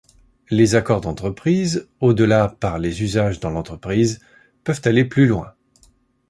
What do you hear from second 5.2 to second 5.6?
loin.